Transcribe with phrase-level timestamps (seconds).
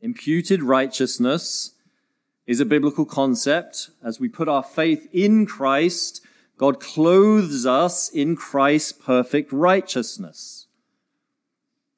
[0.00, 1.72] Imputed righteousness
[2.46, 3.90] is a biblical concept.
[4.02, 6.22] As we put our faith in Christ,
[6.56, 10.66] God clothes us in Christ's perfect righteousness.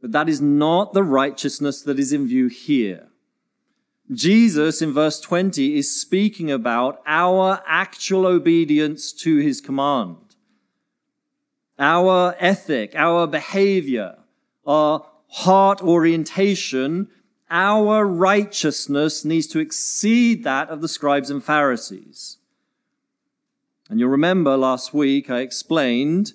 [0.00, 3.08] But that is not the righteousness that is in view here.
[4.10, 10.16] Jesus in verse 20 is speaking about our actual obedience to his command.
[11.78, 14.16] Our ethic, our behavior,
[14.66, 17.08] our heart orientation,
[17.52, 22.38] our righteousness needs to exceed that of the scribes and Pharisees.
[23.90, 26.32] And you'll remember last week I explained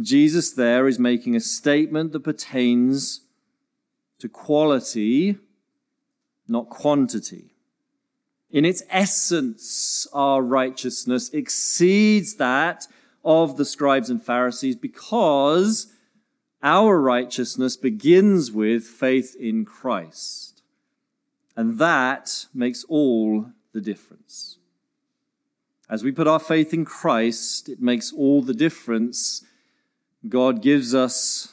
[0.00, 3.20] Jesus there is making a statement that pertains
[4.18, 5.38] to quality,
[6.48, 7.54] not quantity.
[8.50, 12.88] In its essence, our righteousness exceeds that
[13.24, 15.92] of the scribes and Pharisees because
[16.62, 20.62] our righteousness begins with faith in Christ.
[21.56, 24.58] And that makes all the difference.
[25.90, 29.44] As we put our faith in Christ, it makes all the difference.
[30.28, 31.52] God gives us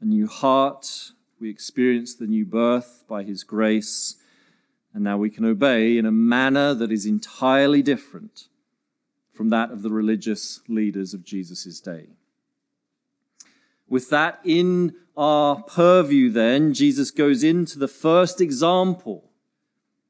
[0.00, 1.12] a new heart.
[1.38, 4.16] We experience the new birth by His grace.
[4.94, 8.48] And now we can obey in a manner that is entirely different
[9.34, 12.15] from that of the religious leaders of Jesus' day.
[13.88, 19.30] With that in our purview, then, Jesus goes into the first example.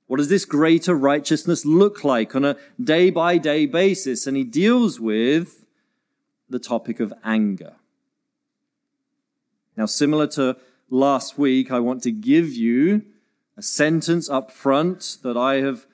[0.06, 4.26] What does this greater righteousness look like on a day by day basis?
[4.26, 5.64] And he deals with
[6.48, 7.74] the topic of anger.
[9.76, 10.56] Now, similar to
[10.88, 13.02] last week, I want to give you
[13.56, 15.86] a sentence up front that I have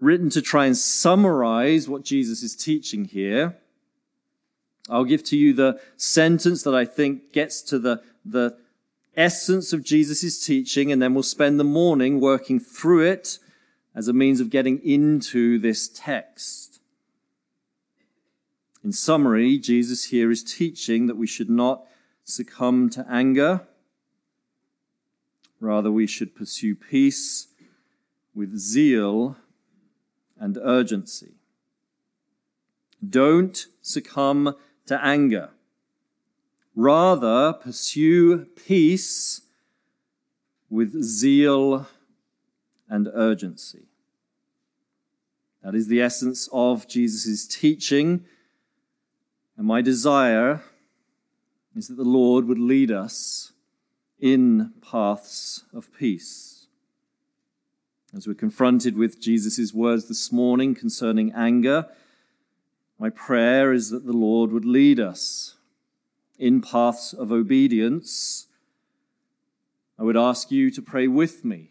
[0.00, 3.56] written to try and summarize what Jesus is teaching here.
[4.88, 8.56] I'll give to you the sentence that I think gets to the, the
[9.16, 13.38] essence of Jesus' teaching, and then we'll spend the morning working through it
[13.94, 16.80] as a means of getting into this text.
[18.84, 21.84] In summary, Jesus here is teaching that we should not
[22.24, 23.66] succumb to anger.
[25.60, 27.48] Rather, we should pursue peace
[28.34, 29.36] with zeal
[30.38, 31.34] and urgency.
[33.06, 34.54] Don't succumb
[34.88, 35.50] to anger.
[36.74, 39.42] Rather, pursue peace
[40.70, 41.86] with zeal
[42.88, 43.86] and urgency.
[45.62, 48.24] That is the essence of Jesus' teaching.
[49.56, 50.62] And my desire
[51.74, 53.52] is that the Lord would lead us
[54.20, 56.66] in paths of peace.
[58.16, 61.86] As we're confronted with Jesus' words this morning concerning anger,
[62.98, 65.54] my prayer is that the Lord would lead us
[66.38, 68.46] in paths of obedience.
[69.98, 71.70] I would ask you to pray with me.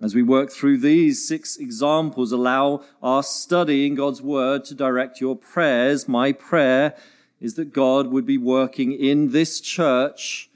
[0.00, 5.20] As we work through these six examples, allow our study in God's Word to direct
[5.20, 6.08] your prayers.
[6.08, 6.96] My prayer
[7.40, 10.50] is that God would be working in this church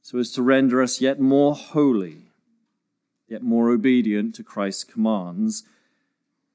[0.00, 2.18] so as to render us yet more holy,
[3.28, 5.64] yet more obedient to Christ's commands,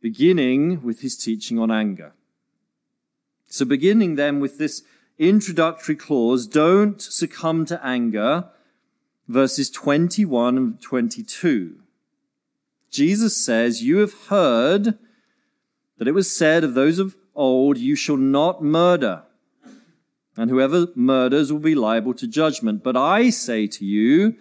[0.01, 2.13] beginning with his teaching on anger.
[3.47, 4.83] So, beginning then with this
[5.17, 8.49] introductory clause, don't succumb to anger,
[9.27, 11.77] verses 21 and 22.
[12.91, 14.97] Jesus says, You have heard
[15.97, 19.23] that it was said of those of old, You shall not murder,
[20.35, 22.83] and whoever murders will be liable to judgment.
[22.83, 24.35] But I say to you,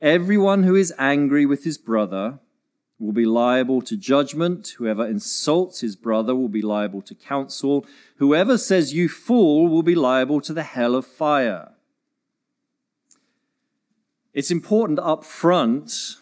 [0.00, 2.38] everyone who is angry with his brother
[3.04, 4.74] will be liable to judgment.
[4.78, 7.86] Whoever insults his brother will be liable to council.
[8.16, 11.72] Whoever says you fool will be liable to the hell of fire.
[14.32, 16.16] It's important up front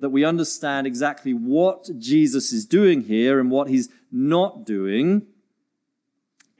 [0.00, 5.22] that we understand exactly what Jesus is doing here and what he's not doing.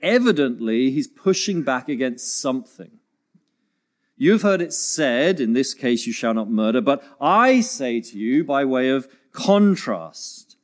[0.01, 2.91] Evidently, he's pushing back against something.
[4.17, 8.17] You've heard it said, in this case, you shall not murder, but I say to
[8.17, 10.57] you by way of contrast.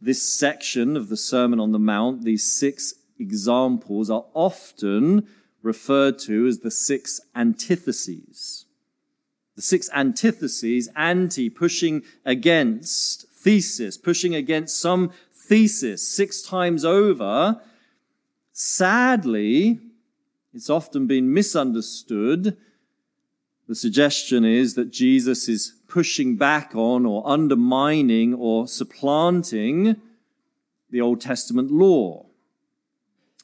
[0.00, 5.26] This section of the Sermon on the Mount, these six examples, are often
[5.62, 8.66] referred to as the six antitheses.
[9.56, 17.60] The six antitheses, anti, pushing against, thesis, pushing against some thesis six times over.
[18.52, 19.80] Sadly,
[20.52, 22.56] it's often been misunderstood.
[23.66, 29.94] The suggestion is that Jesus is pushing back on or undermining or supplanting
[30.90, 32.26] the Old Testament law.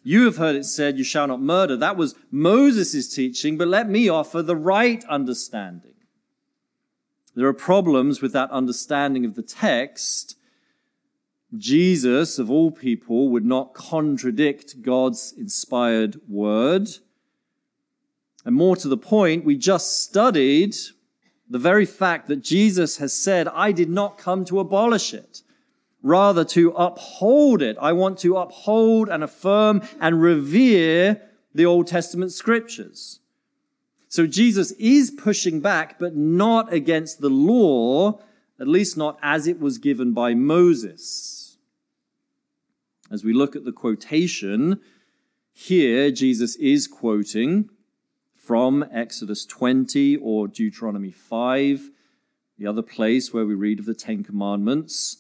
[0.03, 1.77] You have heard it said, You shall not murder.
[1.77, 5.95] That was Moses' teaching, but let me offer the right understanding.
[7.37, 10.37] There are problems with that understanding of the text.
[11.57, 16.89] Jesus, of all people, would not contradict God's inspired word.
[18.45, 20.75] And more to the point, we just studied
[21.51, 25.43] the very fact that Jesus has said, I did not come to abolish it,
[26.01, 27.77] rather to uphold it.
[27.81, 31.21] I want to uphold and affirm and revere
[31.53, 33.19] the Old Testament scriptures.
[34.09, 38.21] So Jesus is pushing back, but not against the law,
[38.61, 41.59] at least not as it was given by Moses.
[43.11, 44.81] As we look at the quotation,
[45.53, 47.71] here Jesus is quoting
[48.51, 51.89] from Exodus 20 or Deuteronomy 5,
[52.59, 55.19] the other place where we read of the Ten Commandments.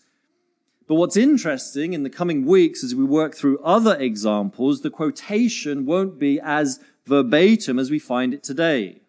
[0.88, 5.87] But what's interesting in the coming weeks as we work through other examples, the quotation
[5.87, 9.00] won't be as verbatim as we find it today.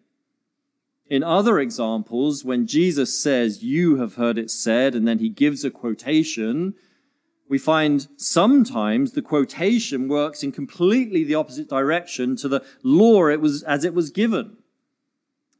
[1.08, 5.64] In other examples, when Jesus says, You have heard it said, and then he gives
[5.64, 6.74] a quotation,
[7.48, 13.40] we find sometimes the quotation works in completely the opposite direction to the law it
[13.40, 14.56] was as it was given,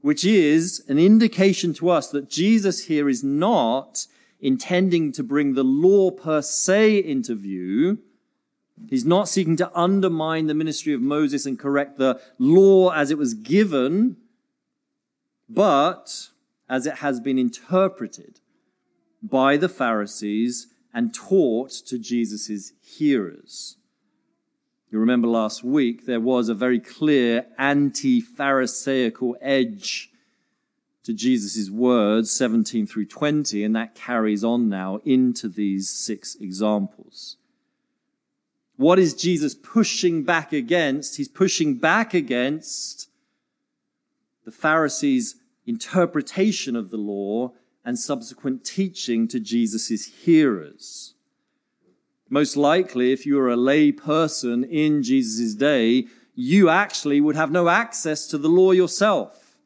[0.00, 4.06] which is an indication to us that Jesus here is not
[4.40, 7.99] intending to bring the law per se into view.
[8.88, 13.19] He's not seeking to undermine the ministry of Moses and correct the law as it
[13.19, 14.17] was given,
[15.49, 16.28] but
[16.69, 18.40] as it has been interpreted
[19.23, 23.77] by the Pharisees and taught to Jesus' hearers.
[24.91, 30.11] You remember last week there was a very clear anti Pharisaical edge
[31.05, 37.37] to Jesus' words, 17 through 20, and that carries on now into these six examples.
[38.77, 41.17] What is Jesus pushing back against?
[41.17, 43.09] He's pushing back against
[44.45, 45.37] the Pharisees'
[45.67, 47.53] interpretation of the law
[47.84, 51.14] and subsequent teaching to Jesus' hearers.
[52.29, 57.50] Most likely, if you were a lay person in Jesus' day, you actually would have
[57.50, 59.58] no access to the law yourself.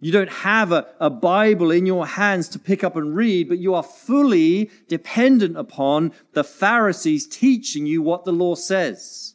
[0.00, 3.58] You don't have a, a Bible in your hands to pick up and read, but
[3.58, 9.34] you are fully dependent upon the Pharisees teaching you what the law says.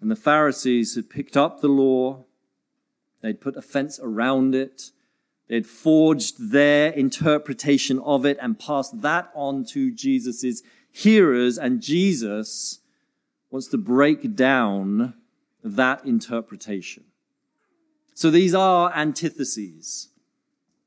[0.00, 2.24] And the Pharisees had picked up the law,
[3.20, 4.92] they'd put a fence around it,
[5.48, 12.80] They'd forged their interpretation of it and passed that on to Jesus' hearers, and Jesus
[13.50, 15.14] wants to break down
[15.62, 17.04] that interpretation.
[18.14, 20.08] So these are antitheses,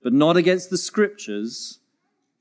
[0.01, 1.79] but not against the scriptures,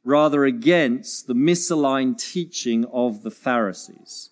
[0.02, 4.30] rather against the misaligned teaching of the Pharisees.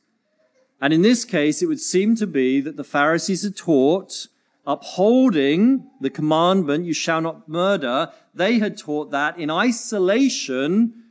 [0.81, 4.29] And in this case, it would seem to be that the Pharisees had taught
[4.67, 11.05] upholding the commandment, you shall not murder, they had taught that in isolation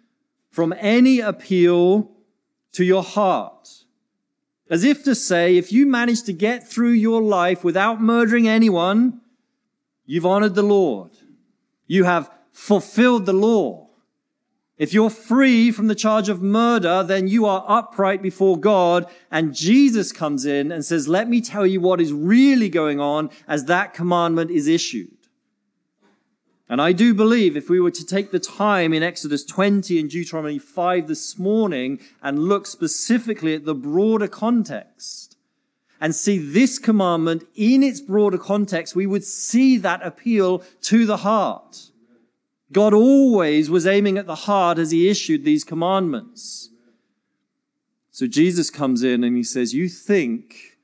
[0.51, 2.11] from any appeal
[2.73, 3.83] to your heart.
[4.69, 9.21] As if to say, if you manage to get through your life without murdering anyone,
[10.05, 11.11] you've honored the Lord.
[11.87, 13.84] You have fulfilled the law.
[14.77, 19.09] If you're free from the charge of murder, then you are upright before God.
[19.31, 23.29] And Jesus comes in and says, let me tell you what is really going on
[23.47, 25.11] as that commandment is issued.
[26.67, 30.09] And I do believe if we were to take the time in Exodus 20 and
[30.09, 35.37] Deuteronomy 5 this morning and look specifically at the broader context
[36.01, 41.17] and see this commandment in its broader context, we would see that appeal to the
[41.17, 41.91] heart.
[42.71, 46.69] God always was aiming at the heart as he issued these commandments.
[48.11, 50.77] So Jesus comes in and he says, You think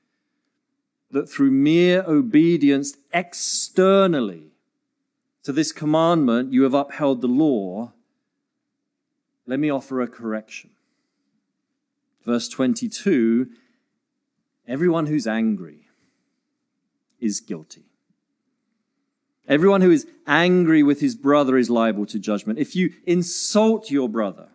[1.12, 4.52] that through mere obedience externally
[5.44, 7.94] to this commandment you have upheld the law.
[9.48, 10.72] Let me offer a correction.
[12.26, 13.48] Verse 22
[14.68, 15.88] Everyone who's angry
[17.20, 17.91] is guilty.
[19.51, 22.58] Everyone who is angry with his brother is liable to judgment.
[22.58, 24.48] If you insult your brother,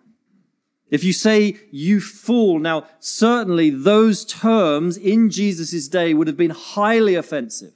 [0.88, 6.50] if you say you fool, now certainly those terms in Jesus' day would have been
[6.50, 7.74] highly offensive.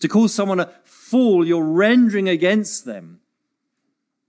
[0.00, 3.20] To call someone a fool, you're rendering against them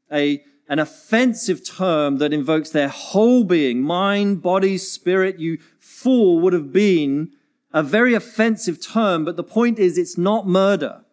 [0.10, 5.40] a, an offensive term that invokes their whole being, mind, body, spirit.
[5.40, 7.32] You fool would have been
[7.74, 11.04] a very offensive term, but the point is it's not murder.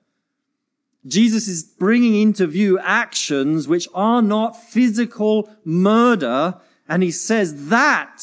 [1.08, 6.60] Jesus is bringing into view actions which are not physical murder.
[6.88, 8.22] And he says that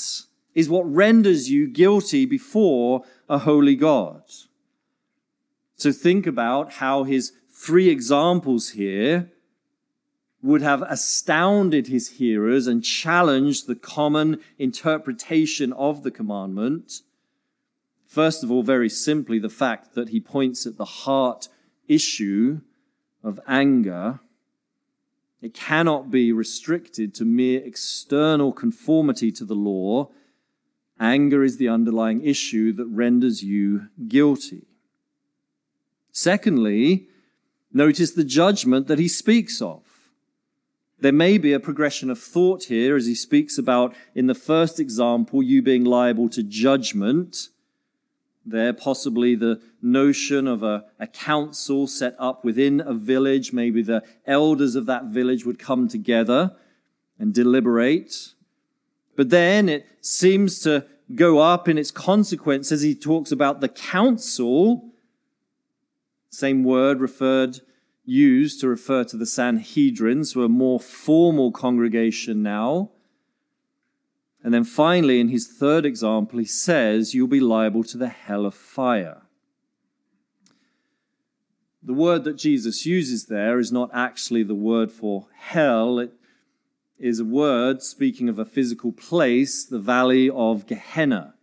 [0.54, 4.24] is what renders you guilty before a holy God.
[5.75, 9.32] So think about how his three examples here
[10.42, 17.01] would have astounded his hearers and challenged the common interpretation of the commandment.
[18.06, 21.50] First of all, very simply, the fact that he points at the heart
[21.88, 22.62] issue
[23.25, 24.20] of anger.
[25.41, 30.12] It cannot be restricted to mere external conformity to the law.
[31.00, 34.67] Anger is the underlying issue that renders you guilty.
[36.12, 37.08] Secondly,
[37.74, 39.82] notice the judgment that he speaks of.
[41.00, 44.79] There may be a progression of thought here as he speaks about, in the first
[44.79, 47.50] example, you being liable to judgment.
[48.46, 53.54] There, possibly the notion of a, a council set up within a village.
[53.54, 56.56] Maybe the elders of that village would come together
[57.18, 58.34] and deliberate.
[59.16, 60.86] But then it seems to
[61.16, 64.92] go up in its consequence as he talks about the council.
[66.30, 67.62] Same word referred
[68.06, 72.92] used to refer to the Sanhedrin, so a more formal congregation now.
[74.46, 78.46] And then finally, in his third example, he says, You'll be liable to the hell
[78.46, 79.24] of fire.
[81.82, 85.98] The word that Jesus uses there is not actually the word for hell.
[85.98, 86.14] It
[87.00, 91.34] is a word speaking of a physical place, the valley of Gehenna.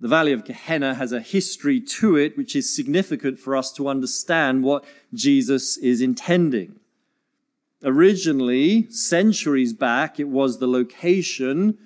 [0.00, 3.86] The Valley of Gehenna has a history to it which is significant for us to
[3.86, 4.84] understand what
[5.14, 6.80] Jesus is intending.
[7.84, 11.78] Originally, centuries back, it was the location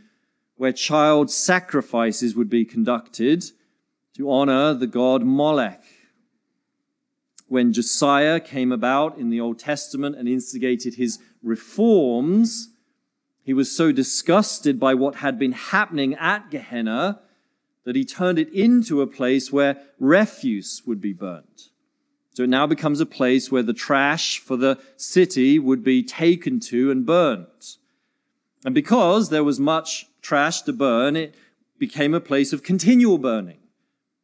[0.57, 3.45] where child sacrifices would be conducted
[4.17, 5.83] to honor the god Molech.
[7.49, 12.69] When Josiah came about in the Old Testament and instigated his reforms,
[13.43, 17.21] he was so disgusted by what had been happening at Gehenna
[17.85, 21.71] that he turned it into a place where refuse would be burnt.
[22.33, 26.61] So it now becomes a place where the trash for the city would be taken
[26.61, 27.77] to and burnt.
[28.65, 31.35] And because there was much trash to burn, it
[31.79, 33.59] became a place of continual burning.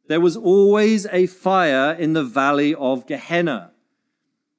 [0.07, 3.71] There was always a fire in the valley of Gehenna.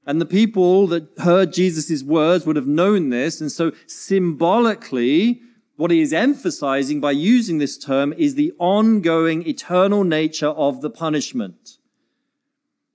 [0.05, 3.40] And the people that heard Jesus' words would have known this.
[3.40, 5.43] And so symbolically,
[5.76, 10.90] what he is emphasizing by using this term is the ongoing eternal nature of the
[10.90, 11.78] punishment.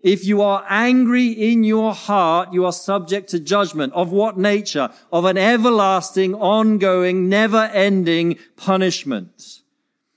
[0.04, 3.94] If you are angry in your heart, you are subject to judgment.
[3.94, 4.90] Of what nature?
[5.14, 9.62] Of an everlasting, ongoing, never ending punishment.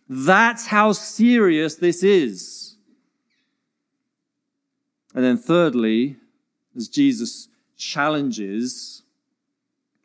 [0.08, 2.74] That's how serious this is.
[5.14, 6.16] And then thirdly,
[6.76, 9.02] as Jesus challenges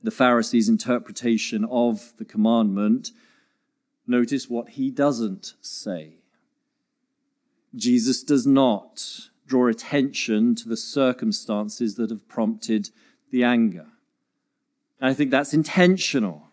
[0.03, 3.11] the Pharisees' interpretation of the commandment,
[4.05, 6.17] notice what he doesn't say.
[7.75, 12.89] Jesus does not draw attention to the circumstances that have prompted
[13.31, 13.85] the anger.
[15.01, 16.47] And I think that's intentional.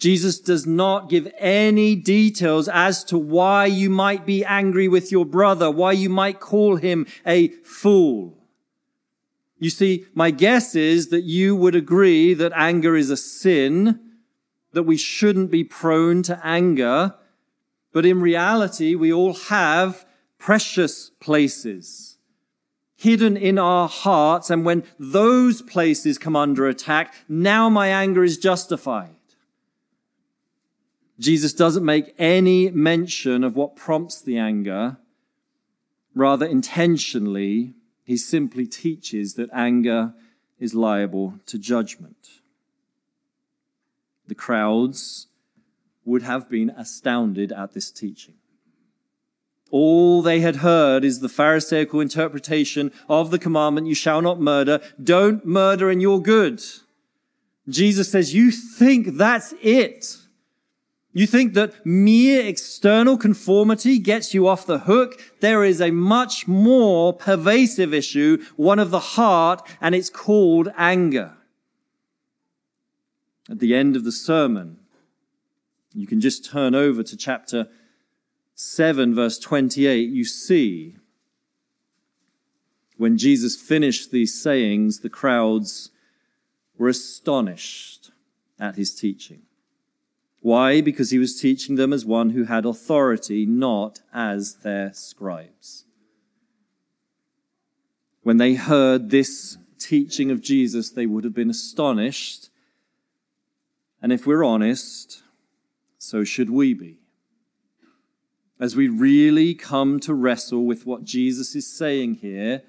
[0.00, 5.24] Jesus does not give any details as to why you might be angry with your
[5.24, 8.36] brother, why you might call him a fool.
[9.60, 14.00] You see, my guess is that you would agree that anger is a sin,
[14.72, 17.14] that we shouldn't be prone to anger.
[17.92, 20.04] But in reality, we all have
[20.42, 22.18] precious places
[22.96, 24.50] hidden in our hearts.
[24.50, 29.14] And when those places come under attack, now my anger is justified.
[31.20, 34.96] Jesus doesn't make any mention of what prompts the anger.
[36.12, 40.12] Rather, intentionally, he simply teaches that anger
[40.58, 42.40] is liable to judgment.
[44.26, 45.28] The crowds
[46.04, 48.34] would have been astounded at this teaching.
[49.72, 54.80] All they had heard is the Pharisaical interpretation of the commandment, you shall not murder.
[55.02, 56.62] Don't murder and you're good.
[57.66, 60.18] Jesus says, you think that's it.
[61.14, 65.18] You think that mere external conformity gets you off the hook?
[65.40, 71.32] There is a much more pervasive issue, one of the heart, and it's called anger.
[73.48, 74.78] At the end of the sermon,
[75.94, 77.68] you can just turn over to chapter
[78.62, 80.10] 7, verse 28.
[80.10, 80.96] You see,
[82.96, 85.90] when Jesus finished these sayings, the crowds
[86.78, 88.10] were astonished
[88.58, 89.42] at his teaching.
[90.40, 90.80] Why?
[90.80, 95.84] Because he was teaching them as one who had authority, not as their scribes.
[98.22, 102.50] When they heard this teaching of Jesus, they would have been astonished.
[104.00, 105.22] And if we're honest,
[105.98, 107.01] so should we be.
[108.62, 112.62] As we really come to wrestle with what Jesus is saying here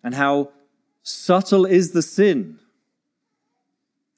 [0.00, 0.52] and how
[1.02, 2.60] subtle is the sin,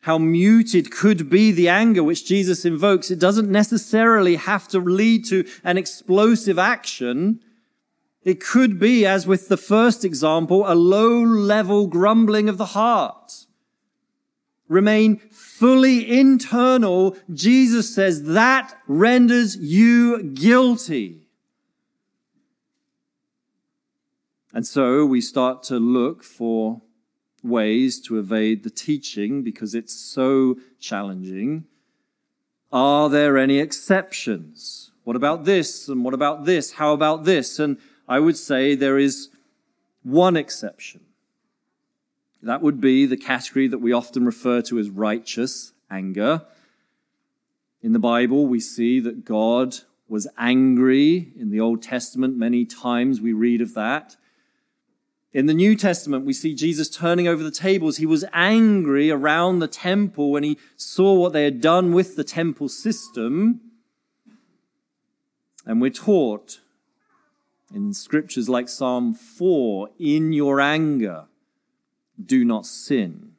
[0.01, 5.25] how muted could be the anger which Jesus invokes, it doesn't necessarily have to lead
[5.29, 7.41] to an explosive action.
[8.23, 13.47] It could be, as with the first example, a low level grumbling of the heart.
[14.71, 17.17] Remain fully internal.
[17.35, 21.27] Jesus says that renders you guilty.
[24.55, 26.83] And so we start to look for
[27.43, 31.65] ways to evade the teaching because it's so challenging.
[32.71, 34.93] Are there any exceptions?
[35.03, 35.89] What about this?
[35.89, 36.75] And what about this?
[36.75, 37.59] How about this?
[37.59, 37.77] And
[38.09, 39.31] I would say there is
[40.05, 41.01] one exception.
[42.43, 46.47] That would be the category that we often refer to as righteous anger.
[47.83, 49.77] In the Bible, we see that God
[50.09, 51.33] was angry.
[51.39, 54.17] In the Old Testament, many times we read of that.
[55.33, 57.99] In the New Testament, we see Jesus turning over the tables.
[57.99, 62.25] He was angry around the temple when he saw what they had done with the
[62.25, 63.61] temple system.
[65.65, 66.61] And we're taught
[67.73, 71.27] in scriptures like Psalm 4 in your anger,
[72.27, 73.33] do not sin.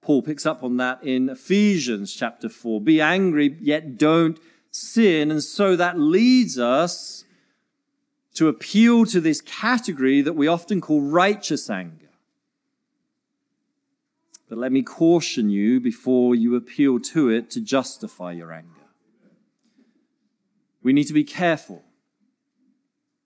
[0.00, 2.80] Paul picks up on that in Ephesians chapter 4.
[2.80, 4.38] Be angry, yet don't
[4.70, 5.30] sin.
[5.30, 7.24] And so that leads us
[8.34, 12.10] to appeal to this category that we often call righteous anger.
[14.48, 18.68] But let me caution you before you appeal to it to justify your anger.
[20.82, 21.82] We need to be careful.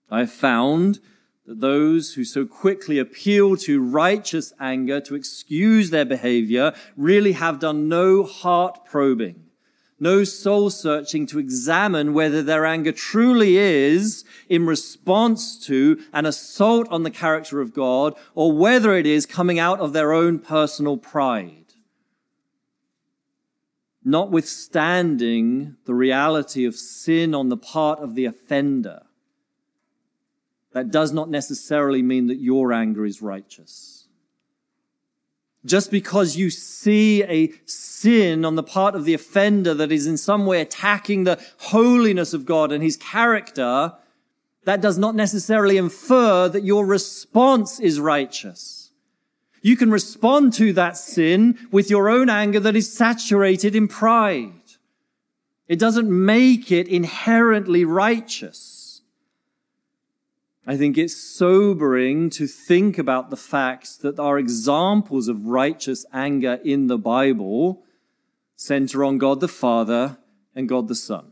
[0.09, 0.99] I have found
[1.49, 7.59] that those who so quickly appeal to righteous anger to excuse their behavior really have
[7.59, 9.49] done no heart probing
[9.99, 16.87] no soul searching to examine whether their anger truly is in response to an assault
[16.89, 20.97] on the character of God or whether it is coming out of their own personal
[20.97, 21.55] pride.
[24.03, 29.01] Notwithstanding the reality of sin on the part of the offender,
[30.73, 34.07] that does not necessarily mean that your anger is righteous.
[35.65, 40.17] Just because you see a sin on the part of the offender that is in
[40.17, 43.93] some way attacking the holiness of God and his character,
[44.63, 48.91] that does not necessarily infer that your response is righteous.
[49.61, 54.53] You can respond to that sin with your own anger that is saturated in pride.
[55.67, 58.78] It doesn't make it inherently righteous.
[60.69, 66.59] I think it's sobering to think about the fact that our examples of righteous anger
[66.63, 67.81] in the Bible
[68.55, 70.19] center on God the Father
[70.53, 71.31] and God the Son.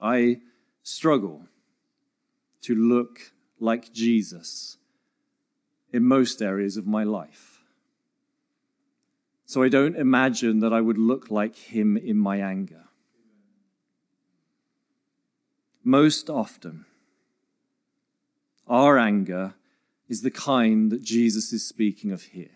[0.00, 0.36] I
[0.84, 1.46] struggle
[2.60, 4.76] to look like Jesus
[5.92, 7.64] in most areas of my life.
[9.46, 12.84] So I don't imagine that I would look like him in my anger
[15.84, 16.84] most often,
[18.66, 19.54] our anger
[20.08, 22.50] is the kind that Jesus is speaking of here.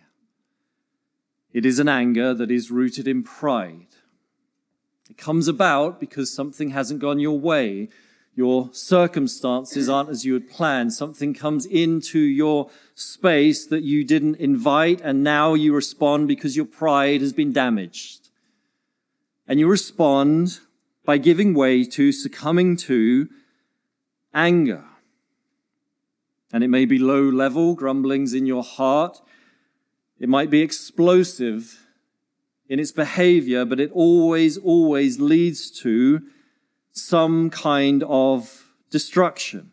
[1.53, 3.87] It is an anger that is rooted in pride.
[5.09, 7.89] It comes about because something hasn't gone your way.
[8.35, 10.93] Your circumstances aren't as you had planned.
[10.93, 16.67] Something comes into your space that you didn't invite, and now you respond because your
[16.67, 18.29] pride has been damaged.
[19.49, 20.61] And you respond
[21.07, 23.29] by giving way to, succumbing to
[24.35, 24.85] anger.
[26.53, 29.23] And it may be low level grumblings in your heart.
[30.19, 31.87] It might be explosive
[32.69, 36.23] in its behavior, but it always, always leads to
[36.93, 39.71] some kind of destruction,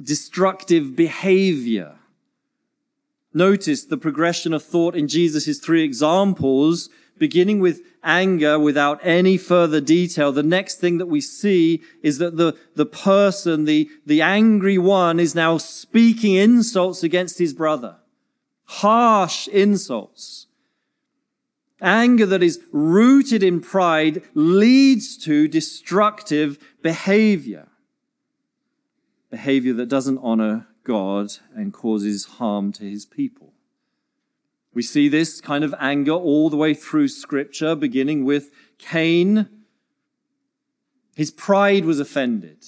[0.00, 1.96] destructive behavior.
[3.32, 6.90] Notice the progression of thought in Jesus' three examples
[7.20, 12.36] beginning with anger without any further detail, the next thing that we see is that
[12.36, 17.98] the, the person, the, the angry one is now speaking insults against his brother.
[18.64, 20.46] Harsh insults.
[21.80, 27.68] Anger that is rooted in pride leads to destructive behavior.
[29.30, 33.49] Behavior that doesn't honor God and causes harm to his people.
[34.72, 39.48] We see this kind of anger all the way through scripture, beginning with Cain.
[41.16, 42.64] His pride was offended.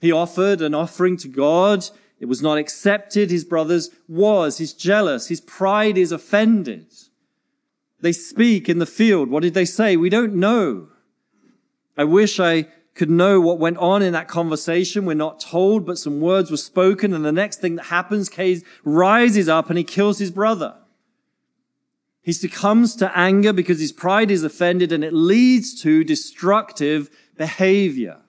[0.00, 1.88] He offered an offering to God.
[2.20, 3.30] It was not accepted.
[3.30, 4.58] His brothers was.
[4.58, 5.28] He's jealous.
[5.28, 6.86] His pride is offended.
[8.00, 9.30] They speak in the field.
[9.30, 9.96] What did they say?
[9.96, 10.88] We don't know.
[11.96, 15.04] I wish I could know what went on in that conversation.
[15.04, 17.12] We're not told, but some words were spoken.
[17.12, 20.76] And the next thing that happens, Cain rises up and he kills his brother.
[22.24, 28.22] He succumbs to anger because his pride is offended and it leads to destructive behavior.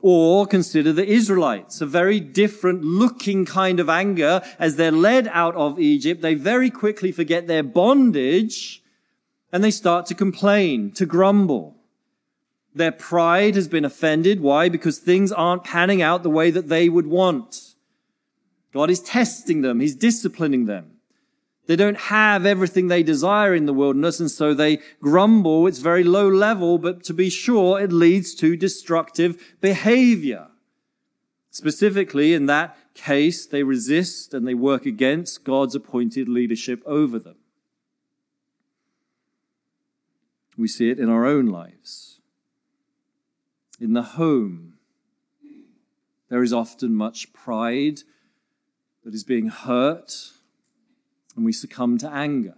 [0.00, 5.56] Or consider the Israelites, a very different looking kind of anger as they're led out
[5.56, 6.22] of Egypt.
[6.22, 8.80] They very quickly forget their bondage
[9.52, 11.76] and they start to complain, to grumble.
[12.72, 14.40] Their pride has been offended.
[14.40, 14.68] Why?
[14.68, 17.74] Because things aren't panning out the way that they would want.
[18.72, 19.80] God is testing them.
[19.80, 20.92] He's disciplining them.
[21.66, 25.66] They don't have everything they desire in the wilderness, and so they grumble.
[25.66, 30.48] It's very low level, but to be sure, it leads to destructive behavior.
[31.50, 37.36] Specifically, in that case, they resist and they work against God's appointed leadership over them.
[40.56, 42.20] We see it in our own lives.
[43.80, 44.74] In the home,
[46.28, 48.00] there is often much pride
[49.04, 50.32] that is being hurt
[51.36, 52.54] and we succumb to anger.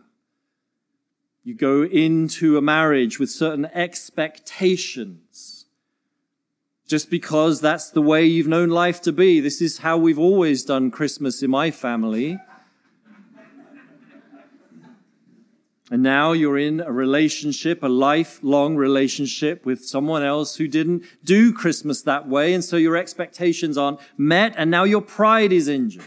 [1.42, 5.66] You go into a marriage with certain expectations
[6.86, 9.40] just because that's the way you've known life to be.
[9.40, 12.38] This is how we've always done Christmas in my family.
[15.90, 21.52] And now you're in a relationship, a lifelong relationship with someone else who didn't do
[21.52, 22.54] Christmas that way.
[22.54, 24.54] And so your expectations aren't met.
[24.56, 26.04] And now your pride is injured.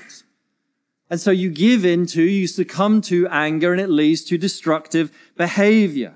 [1.10, 5.12] And so you give in to, you succumb to anger and it leads to destructive
[5.36, 6.15] behavior.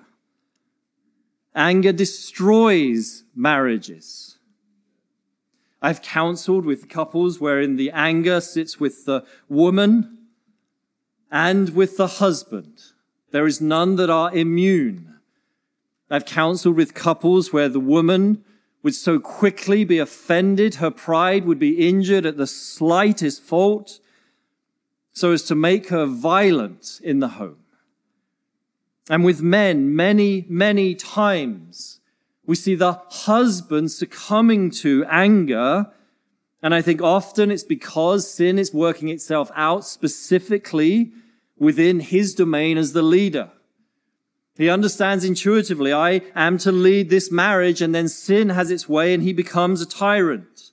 [1.56, 4.38] Anger destroys marriages.
[5.82, 10.18] I've counseled with couples wherein the anger sits with the woman
[11.32, 12.82] and with the husband.
[13.32, 15.16] There is none that are immune.
[16.10, 18.44] I've counseled with couples where the woman
[18.84, 24.00] would so quickly be offended, her pride would be injured at the slightest fault,
[25.14, 27.58] so as to make her violent in the home.
[29.10, 32.00] And with men, many, many times,
[32.46, 35.88] we see the husband succumbing to anger.
[36.64, 41.12] And I think often it's because sin is working itself out specifically
[41.58, 43.52] within his domain as the leader.
[44.58, 49.14] He understands intuitively, I am to lead this marriage, and then sin has its way
[49.14, 50.71] and he becomes a tyrant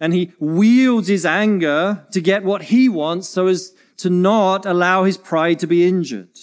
[0.00, 5.04] and he wields his anger to get what he wants so as to not allow
[5.04, 6.38] his pride to be injured.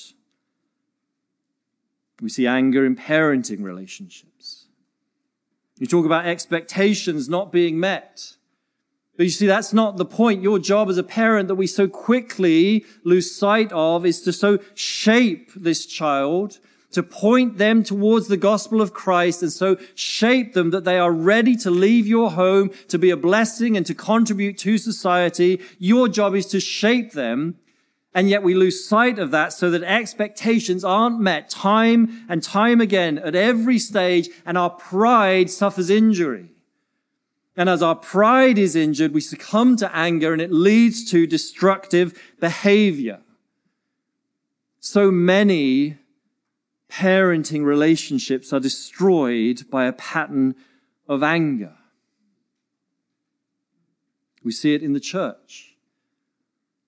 [2.22, 4.67] We see anger in parenting relationships.
[5.80, 8.36] You talk about expectations not being met.
[9.15, 10.43] But you see, that's not the point.
[10.43, 14.60] Your job as a parent that we so quickly lose sight of is to so
[14.76, 16.60] shape this child
[16.91, 21.12] to point them towards the gospel of Christ and so shape them that they are
[21.12, 25.62] ready to leave your home, to be a blessing and to contribute to society.
[25.80, 27.56] Your job is to shape them.
[28.13, 32.82] And yet we lose sight of that so that expectations aren't met time and time
[32.82, 36.50] again at every stage and our pride suffers injury.
[37.56, 42.19] And as our pride is injured, we succumb to anger and it leads to destructive
[42.39, 43.19] behavior.
[44.80, 45.97] So many
[46.89, 50.56] parenting relationships are destroyed by a pattern
[51.08, 51.73] of anger.
[54.43, 55.76] We see it in the church.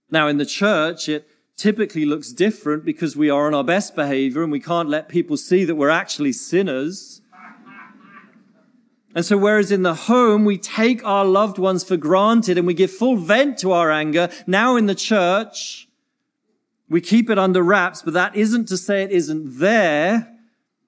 [0.10, 4.44] Now, in the church, it typically looks different because we are on our best behavior
[4.44, 7.22] and we can't let people see that we're actually sinners.
[9.14, 12.74] And so, whereas in the home, we take our loved ones for granted and we
[12.74, 15.89] give full vent to our anger, now in the church,
[16.90, 20.36] we keep it under wraps, but that isn't to say it isn't there.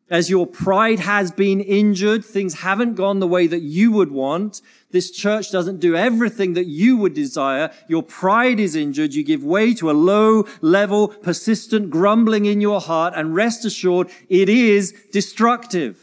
[0.10, 4.62] As your pride has been injured, things haven't gone the way that you would want.
[4.90, 7.72] This church doesn't do everything that you would desire.
[7.88, 9.14] Your pride is injured.
[9.14, 14.10] You give way to a low level, persistent grumbling in your heart and rest assured
[14.28, 15.98] it is destructive.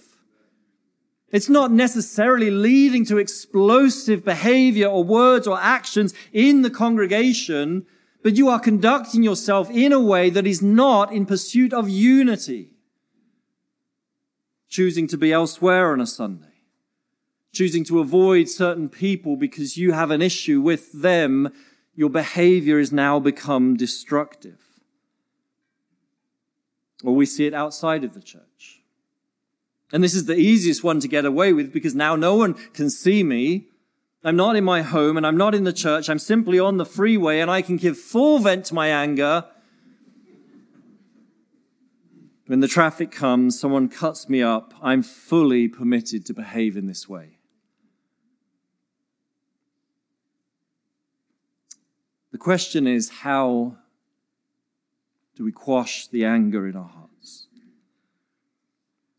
[1.30, 7.84] It's not necessarily leading to explosive behavior or words or actions in the congregation,
[8.22, 12.70] but you are conducting yourself in a way that is not in pursuit of unity.
[14.68, 16.46] Choosing to be elsewhere on a Sunday.
[17.52, 21.52] Choosing to avoid certain people because you have an issue with them.
[21.94, 24.60] Your behavior has now become destructive.
[27.04, 28.82] Or we see it outside of the church.
[29.92, 32.90] And this is the easiest one to get away with because now no one can
[32.90, 33.68] see me
[34.24, 36.08] I'm not in my home and I'm not in the church.
[36.08, 39.44] I'm simply on the freeway and I can give full vent to my anger
[42.48, 47.06] When the traffic comes, someone cuts me up, I'm fully permitted to behave in this
[47.06, 47.40] way.
[52.32, 53.76] The question is how
[55.36, 57.48] do we quash the anger in our hearts?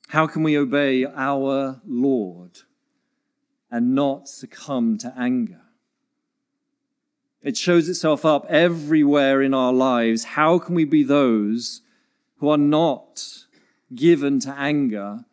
[0.08, 2.62] How can we obey our Lord
[3.72, 5.62] and not succumb to anger?
[7.42, 10.24] It shows itself up everywhere in our lives.
[10.26, 11.82] How can we be those
[12.38, 13.46] who are not
[13.96, 15.26] given to anger,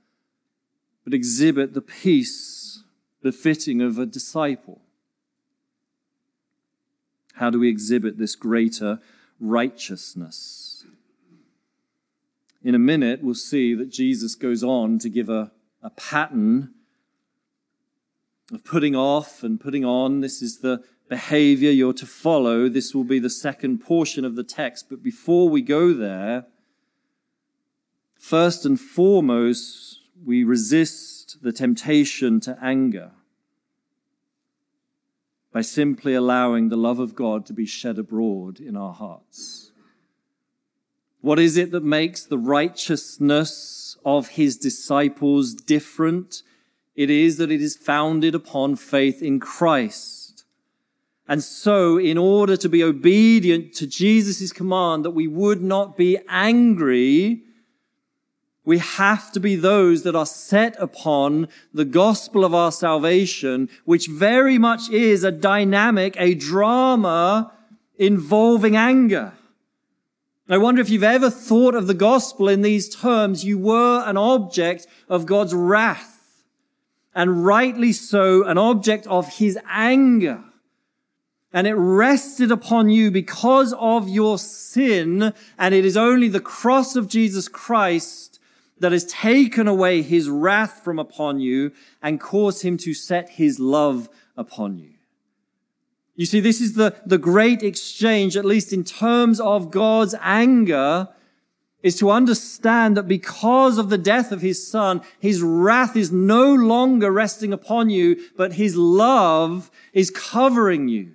[1.05, 2.83] but exhibit the peace
[3.23, 4.83] befitting of a disciple?
[7.35, 9.01] How do we exhibit this greater
[9.41, 10.85] righteousness?
[12.63, 16.75] In a minute, we'll see that Jesus goes on to give a, a pattern
[18.53, 20.21] of putting off and putting on.
[20.21, 22.69] This is the behavior you're to follow.
[22.69, 24.87] This will be the second portion of the text.
[24.89, 26.47] But before we go there,
[28.19, 33.13] first and foremost, we resist the temptation to anger
[35.53, 39.73] by simply allowing the love of God to be shed abroad in our hearts.
[41.21, 46.43] What is it that makes the righteousness of his disciples different?
[46.97, 50.45] It is that it is founded upon faith in Christ.
[51.29, 56.19] And so, in order to be obedient to Jesus' command that we would not be
[56.29, 57.43] angry,
[58.65, 64.09] we have to be those that are set upon the gospel of our salvation, which
[64.09, 67.53] very much is a dynamic, a drama
[67.99, 69.33] involving anger.
[70.49, 73.45] I wonder if you've ever thought of the gospel in these terms.
[73.45, 76.16] You were an object of God's wrath,
[77.17, 80.45] and rightly so, an object of his anger
[81.57, 85.33] and it rested upon you because of your sin.
[85.59, 88.39] And it is only the cross of Jesus Christ
[88.79, 93.59] that has taken away his wrath from upon you and caused him to set his
[93.59, 94.91] love upon you.
[96.15, 101.09] You see, this is the, the great exchange, at least in terms of God's anger,
[101.87, 106.53] is to understand that because of the death of his son, his wrath is no
[106.53, 111.13] longer resting upon you, but his love is covering you.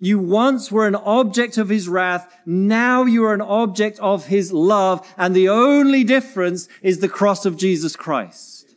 [0.00, 2.26] You once were an object of his wrath.
[2.44, 5.06] Now you are an object of his love.
[5.16, 8.67] And the only difference is the cross of Jesus Christ.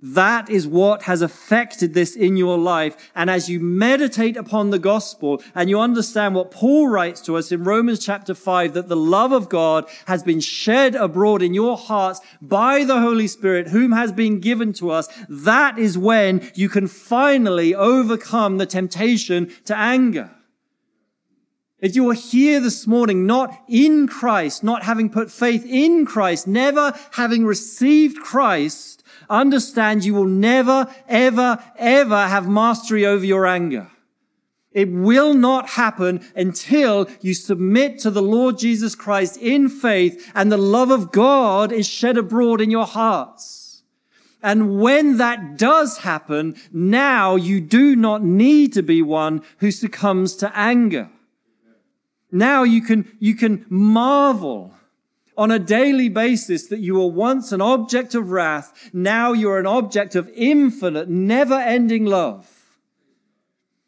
[0.00, 3.10] That is what has affected this in your life.
[3.16, 7.50] And as you meditate upon the gospel and you understand what Paul writes to us
[7.50, 11.76] in Romans chapter 5, that the love of God has been shed abroad in your
[11.76, 16.68] hearts by the Holy Spirit, whom has been given to us, that is when you
[16.68, 20.30] can finally overcome the temptation to anger.
[21.80, 26.48] If you are here this morning, not in Christ, not having put faith in Christ,
[26.48, 28.97] never having received Christ,
[29.30, 33.90] understand you will never, ever, ever have mastery over your anger.
[34.72, 40.52] It will not happen until you submit to the Lord Jesus Christ in faith and
[40.52, 43.82] the love of God is shed abroad in your hearts.
[44.42, 50.36] And when that does happen, now you do not need to be one who succumbs
[50.36, 51.10] to anger.
[52.30, 54.74] Now you can, you can marvel
[55.38, 59.66] on a daily basis that you were once an object of wrath, now you're an
[59.66, 62.50] object of infinite, never ending love.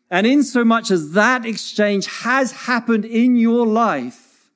[0.08, 4.50] And in so much as that exchange has happened in your life,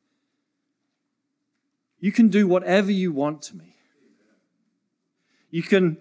[1.98, 3.74] you can do whatever you want to me.
[5.50, 5.96] You can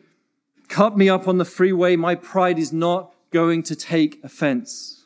[0.67, 1.95] cut me up on the freeway.
[1.95, 5.05] My pride is not going to take offense.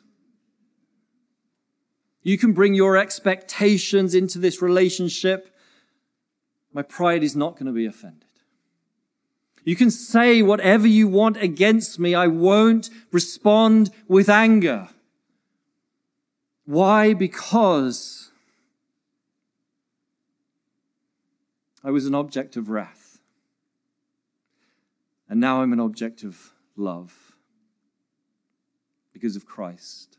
[2.22, 5.54] You can bring your expectations into this relationship
[6.72, 8.24] my pride is not going to be offended.
[9.64, 12.14] You can say whatever you want against me.
[12.14, 14.88] I won't respond with anger.
[16.64, 17.12] Why?
[17.12, 18.30] Because
[21.84, 23.18] I was an object of wrath.
[25.28, 27.32] And now I'm an object of love
[29.12, 30.16] because of Christ.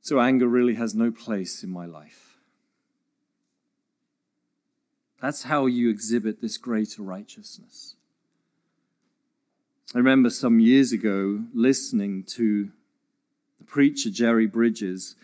[0.00, 2.25] So anger really has no place in my life.
[5.20, 7.94] That's how you exhibit this greater righteousness.
[9.94, 12.70] I remember some years ago listening to
[13.58, 15.16] the preacher Jerry Bridges,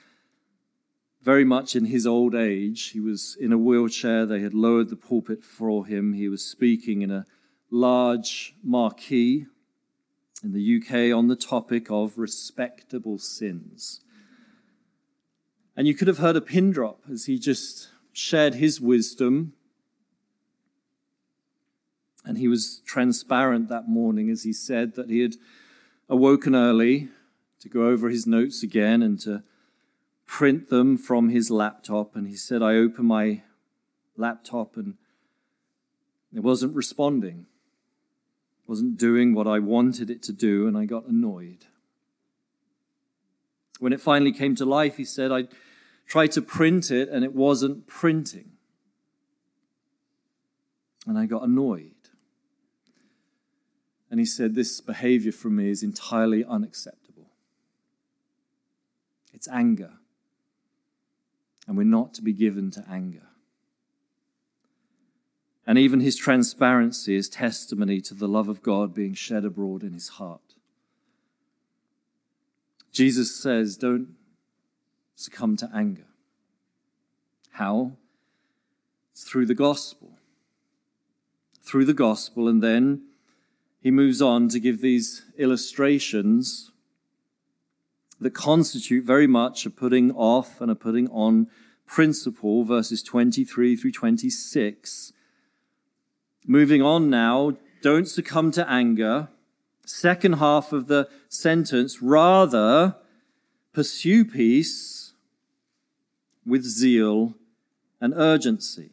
[1.23, 2.91] very much in his old age.
[2.91, 4.25] He was in a wheelchair.
[4.25, 6.15] They had lowered the pulpit for him.
[6.15, 7.27] He was speaking in a
[7.71, 9.47] large marquee
[10.43, 14.01] in the UK on the topic of respectable sins.
[15.77, 19.55] And you could have heard a pin drop as he just shared his wisdom.
[22.25, 25.35] And he was transparent that morning as he said that he had
[26.09, 27.09] awoken early
[27.61, 29.43] to go over his notes again and to
[30.27, 32.15] print them from his laptop.
[32.15, 33.43] And he said, I opened my
[34.17, 34.95] laptop and
[36.35, 37.47] it wasn't responding,
[38.65, 41.67] it wasn't doing what I wanted it to do, and I got annoyed.
[43.81, 45.49] When it finally came to life, he said, I
[46.07, 48.53] tried to print it and it wasn't printing.
[51.07, 52.02] And I got annoyed.
[54.13, 57.31] And he said, This behavior from me is entirely unacceptable.
[59.33, 59.95] It's anger.
[61.67, 63.29] And we're not to be given to anger.
[65.67, 69.95] And even his transparency is testimony to the love of God being shed abroad in
[69.95, 70.57] his heart.
[72.93, 74.09] Jesus says, Don't
[75.17, 76.09] succumb to anger.
[77.53, 77.93] How?
[79.13, 80.19] It's through the gospel.
[81.63, 83.07] Through the gospel, and then
[83.83, 86.71] he moves on to give these illustrations
[88.21, 91.49] that constitute very much a putting off and a putting on
[91.87, 95.13] principle, verses 23 through 26.
[96.47, 99.29] Moving on now, don't succumb to anger
[99.85, 102.97] second half of the sentence, rather
[103.73, 105.13] pursue peace
[106.47, 107.35] with zeal
[108.01, 108.91] and urgency.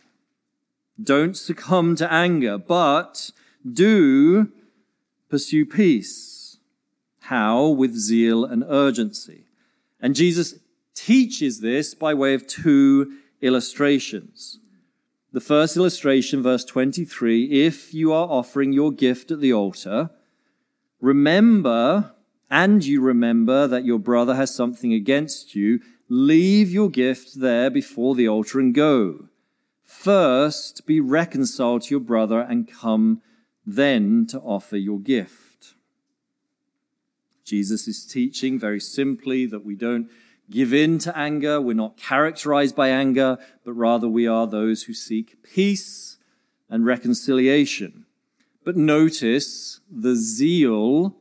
[1.02, 3.32] Don't succumb to anger, but
[3.71, 4.52] do
[5.29, 6.57] pursue peace.
[7.21, 7.67] How?
[7.67, 9.45] With zeal and urgency.
[10.01, 10.55] And Jesus
[10.95, 14.59] teaches this by way of two illustrations.
[15.31, 20.09] The first illustration, verse 23, if you are offering your gift at the altar,
[20.99, 22.13] remember,
[22.49, 28.15] and you remember that your brother has something against you, leave your gift there before
[28.15, 29.29] the altar and go.
[29.83, 33.21] First, be reconciled to your brother and come
[33.75, 35.75] then to offer your gift.
[37.43, 40.10] Jesus is teaching very simply that we don't
[40.49, 41.60] give in to anger.
[41.62, 46.17] We're not characterized by anger, but rather we are those who seek peace
[46.69, 48.05] and reconciliation.
[48.63, 51.15] But notice the zeal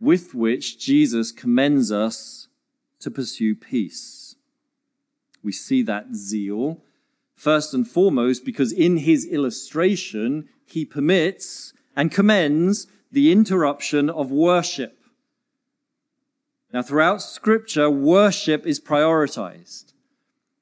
[0.00, 2.48] with which Jesus commends us
[3.00, 4.36] to pursue peace.
[5.42, 6.82] We see that zeal
[7.34, 15.00] first and foremost because in his illustration, he permits and commends the interruption of worship.
[16.72, 19.94] Now, throughout scripture, worship is prioritized.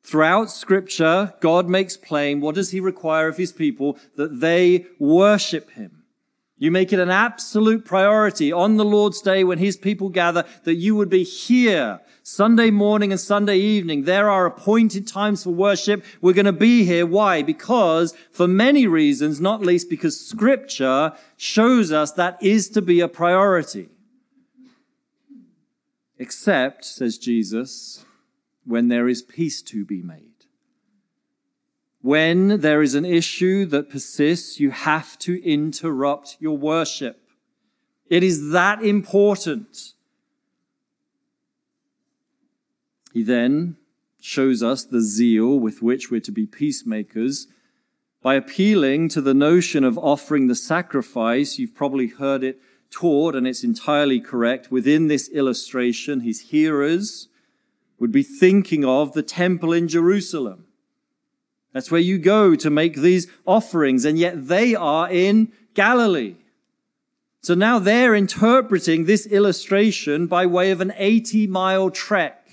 [0.02, 3.98] Throughout scripture, God makes plain what does he require of his people?
[4.14, 6.04] That they worship him.
[6.58, 10.76] You make it an absolute priority on the Lord's day when his people gather that
[10.76, 14.04] you would be here Sunday morning and Sunday evening.
[14.04, 16.02] There are appointed times for worship.
[16.22, 17.04] We're going to be here.
[17.04, 17.42] Why?
[17.42, 23.08] Because for many reasons, not least because scripture shows us that is to be a
[23.08, 23.90] priority.
[26.18, 28.06] Except, says Jesus,
[28.64, 30.35] when there is peace to be made.
[32.06, 37.20] When there is an issue that persists, you have to interrupt your worship.
[38.08, 39.94] It is that important.
[43.12, 43.78] He then
[44.20, 47.48] shows us the zeal with which we're to be peacemakers
[48.22, 51.58] by appealing to the notion of offering the sacrifice.
[51.58, 54.70] You've probably heard it taught, and it's entirely correct.
[54.70, 57.26] Within this illustration, his hearers
[57.98, 60.65] would be thinking of the temple in Jerusalem.
[61.76, 66.36] That's where you go to make these offerings, and yet they are in Galilee.
[67.42, 72.48] So now they're interpreting this illustration by way of an 80 mile trek.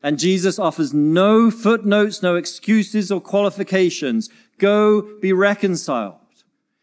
[0.00, 4.30] And Jesus offers no footnotes, no excuses or qualifications.
[4.58, 6.20] Go be reconciled.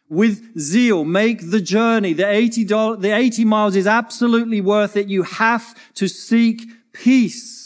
[0.10, 2.12] With zeal, make the journey.
[2.12, 5.08] The 80, the 80 miles is absolutely worth it.
[5.08, 7.63] You have to seek peace.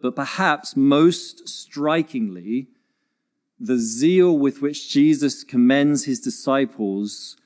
[0.00, 2.68] But perhaps most strikingly,
[3.58, 7.36] the zeal with which Jesus commends his disciples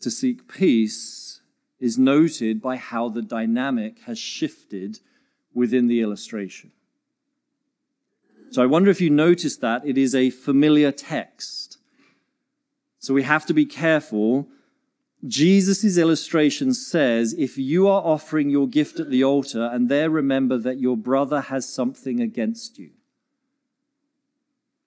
[0.00, 1.40] to seek peace
[1.78, 5.00] is noted by how the dynamic has shifted
[5.54, 6.72] within the illustration.
[8.50, 11.78] So I wonder if you notice that it is a familiar text.
[12.98, 14.48] So we have to be careful
[15.26, 20.56] Jesus' illustration says if you are offering your gift at the altar and there remember
[20.58, 22.90] that your brother has something against you.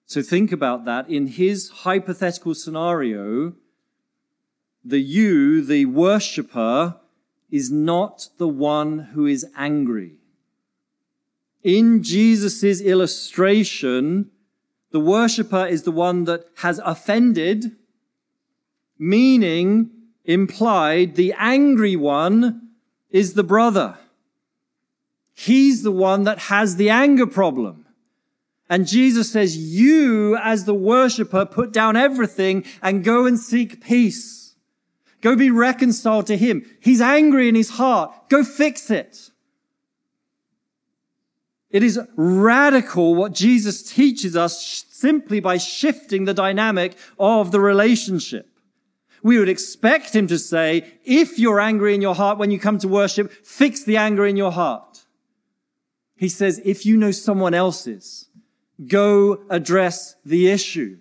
[0.06, 1.08] So think about that.
[1.08, 3.54] In his hypothetical scenario,
[4.84, 6.96] the you, the worshipper,
[7.50, 10.16] is not the one who is angry.
[11.62, 14.30] In Jesus' illustration,
[14.90, 17.76] the worshiper is the one that has offended,
[18.98, 19.90] meaning
[20.24, 22.68] implied the angry one
[23.10, 23.96] is the brother.
[25.34, 27.86] He's the one that has the anger problem.
[28.68, 34.54] And Jesus says, you as the worshiper put down everything and go and seek peace.
[35.20, 36.64] Go be reconciled to him.
[36.80, 38.28] He's angry in his heart.
[38.28, 39.30] Go fix it.
[41.70, 48.53] It is radical what Jesus teaches us simply by shifting the dynamic of the relationship.
[49.24, 52.78] We would expect him to say, if you're angry in your heart when you come
[52.80, 55.06] to worship, fix the anger in your heart.
[56.14, 58.28] He says, if you know someone else's,
[58.86, 60.98] go address the issue.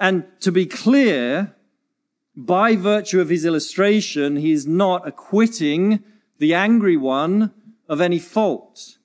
[0.00, 1.54] And to be clear,
[2.34, 6.02] by virtue of his illustration, he is not acquitting
[6.38, 7.52] the angry one
[7.86, 8.96] of any fault.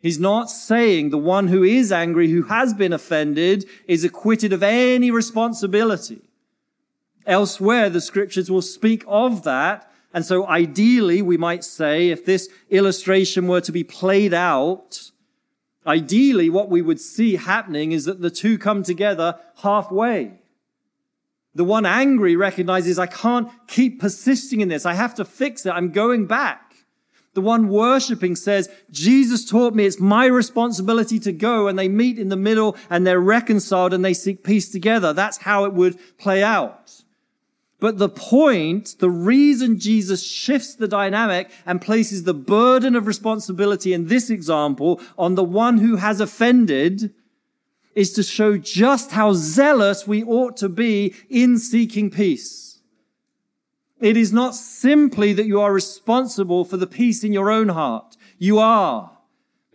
[0.00, 4.62] He's not saying the one who is angry, who has been offended, is acquitted of
[4.62, 6.25] any responsibility.
[7.26, 12.48] Elsewhere, the scriptures will speak of that and so ideally, we might say, if this
[12.70, 15.10] illustration were to be played out,
[15.86, 20.40] ideally what we would see happening is that the two come together halfway.
[21.54, 24.86] The one angry recognizes, I can't keep persisting in this.
[24.86, 25.72] I have to fix it.
[25.72, 26.76] I'm going back.
[27.34, 32.18] The one worshiping says, Jesus taught me it's my responsibility to go and they meet
[32.18, 35.12] in the middle and they're reconciled and they seek peace together.
[35.12, 37.02] That's how it would play out.
[37.78, 43.92] But the point, the reason Jesus shifts the dynamic and places the burden of responsibility
[43.92, 47.12] in this example on the one who has offended
[47.94, 52.80] is to show just how zealous we ought to be in seeking peace.
[54.00, 58.16] It is not simply that you are responsible for the peace in your own heart.
[58.38, 59.18] You are.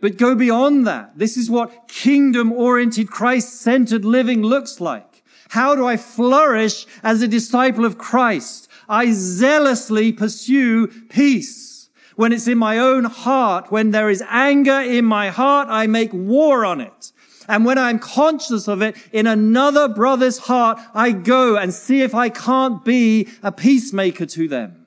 [0.00, 1.18] But go beyond that.
[1.18, 5.11] This is what kingdom oriented, Christ centered living looks like.
[5.52, 8.70] How do I flourish as a disciple of Christ?
[8.88, 11.90] I zealously pursue peace.
[12.16, 16.10] When it's in my own heart, when there is anger in my heart, I make
[16.14, 17.12] war on it.
[17.48, 22.14] And when I'm conscious of it in another brother's heart, I go and see if
[22.14, 24.86] I can't be a peacemaker to them.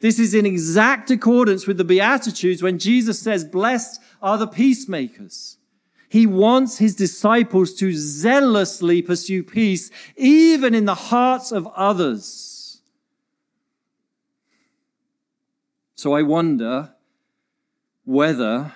[0.00, 5.56] This is in exact accordance with the Beatitudes when Jesus says, blessed are the peacemakers.
[6.12, 12.82] He wants his disciples to zealously pursue peace, even in the hearts of others.
[15.94, 16.92] So I wonder
[18.04, 18.74] whether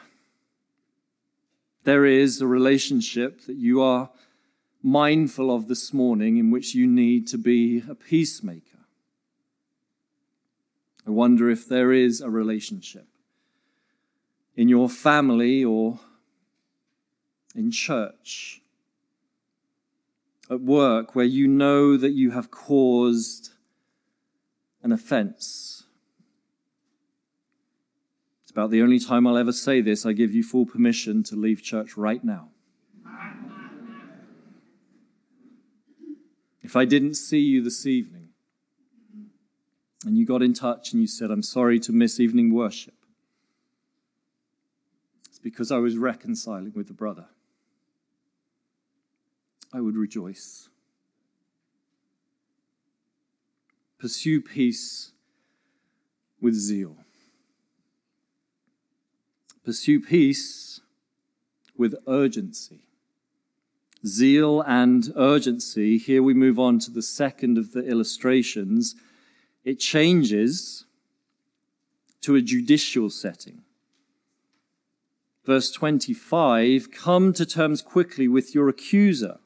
[1.85, 4.09] there is a relationship that you are
[4.83, 8.87] mindful of this morning in which you need to be a peacemaker.
[11.07, 13.09] I wonder if there is a relationship
[14.57, 16.01] in your family or
[17.57, 18.61] in church,
[20.51, 23.51] at work, where you know that you have caused
[24.83, 25.85] an offense.
[28.43, 30.07] It's about the only time I'll ever say this.
[30.07, 32.51] I give you full permission to leave church right now.
[36.63, 38.31] If I didn't see you this evening
[40.05, 42.95] and you got in touch and you said, I'm sorry to miss evening worship,
[45.29, 47.27] it's because I was reconciling with the brother.
[49.73, 50.69] I would rejoice.
[53.99, 55.13] Pursue peace
[56.41, 56.97] with zeal.
[59.65, 60.81] Pursue peace
[61.77, 62.87] with urgency.
[64.07, 65.99] Zeal and urgency.
[65.99, 68.95] Here we move on to the second of the illustrations.
[69.65, 70.85] It changes
[72.21, 73.63] to a judicial setting.
[75.45, 79.39] Verse 25 Come to terms quickly with your accuser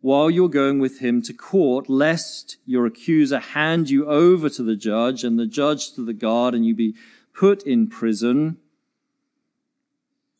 [0.00, 4.76] while you're going with him to court, lest your accuser hand you over to the
[4.76, 6.94] judge and the judge to the guard and you be
[7.34, 8.56] put in prison.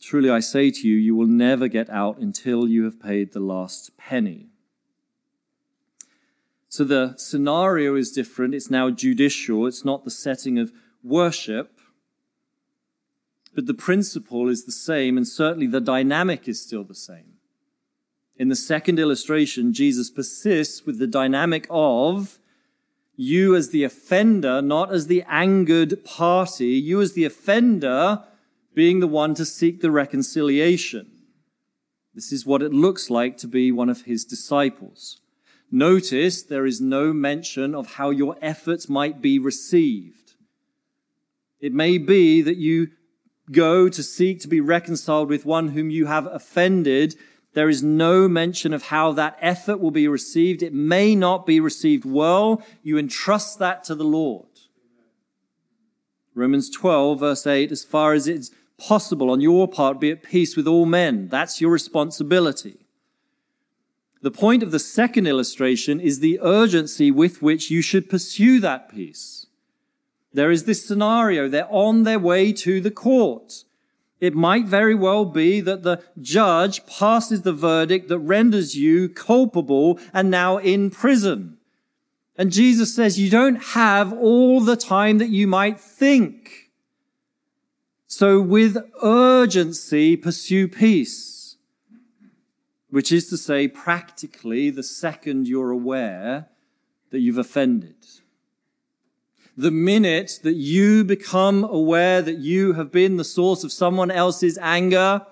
[0.00, 3.40] Truly I say to you, you will never get out until you have paid the
[3.40, 4.48] last penny.
[6.70, 8.54] So the scenario is different.
[8.54, 9.66] It's now judicial.
[9.66, 11.80] It's not the setting of worship.
[13.54, 17.39] But the principle is the same, and certainly the dynamic is still the same.
[18.40, 22.38] In the second illustration, Jesus persists with the dynamic of
[23.14, 28.24] you as the offender, not as the angered party, you as the offender
[28.72, 31.10] being the one to seek the reconciliation.
[32.14, 35.20] This is what it looks like to be one of his disciples.
[35.70, 40.32] Notice there is no mention of how your efforts might be received.
[41.60, 42.88] It may be that you
[43.52, 47.16] go to seek to be reconciled with one whom you have offended,
[47.52, 50.62] there is no mention of how that effort will be received.
[50.62, 52.62] It may not be received well.
[52.82, 54.46] You entrust that to the Lord.
[56.34, 60.56] Romans 12, verse 8, as far as it's possible on your part, be at peace
[60.56, 61.28] with all men.
[61.28, 62.86] That's your responsibility.
[64.22, 68.88] The point of the second illustration is the urgency with which you should pursue that
[68.88, 69.46] peace.
[70.32, 71.48] There is this scenario.
[71.48, 73.64] They're on their way to the court.
[74.20, 79.98] It might very well be that the judge passes the verdict that renders you culpable
[80.12, 81.56] and now in prison.
[82.36, 86.70] And Jesus says you don't have all the time that you might think.
[88.06, 91.56] So with urgency, pursue peace.
[92.90, 96.48] Which is to say, practically, the second you're aware
[97.10, 97.99] that you've offended
[99.60, 104.58] the minute that you become aware that you have been the source of someone else's
[104.58, 105.26] anger,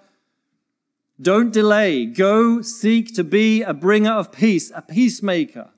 [1.21, 2.05] don't delay.
[2.05, 5.71] Go seek to be a bringer of peace, a peacemaker.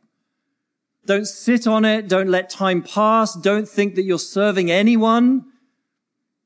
[1.07, 2.09] Don't sit on it.
[2.09, 3.35] Don't let time pass.
[3.35, 5.47] Don't think that you're serving anyone.